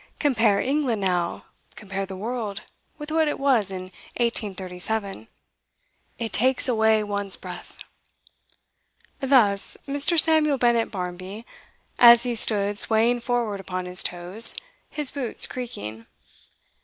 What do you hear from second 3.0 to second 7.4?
what it was in 1837. It takes away one's